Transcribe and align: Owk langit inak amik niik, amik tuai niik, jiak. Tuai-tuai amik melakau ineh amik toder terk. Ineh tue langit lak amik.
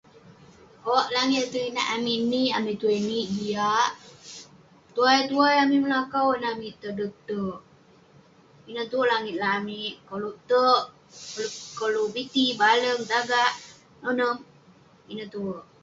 Owk 0.95 1.07
langit 1.15 1.47
inak 1.69 1.87
amik 1.95 2.19
niik, 2.31 2.55
amik 2.57 2.79
tuai 2.81 2.99
niik, 3.09 3.27
jiak. 3.37 3.89
Tuai-tuai 4.95 5.55
amik 5.63 5.81
melakau 5.85 6.27
ineh 6.35 6.53
amik 6.55 6.75
toder 6.81 7.09
terk. 7.27 7.59
Ineh 8.69 8.87
tue 8.91 9.09
langit 9.11 9.37
lak 9.41 9.53
amik. 9.59 9.93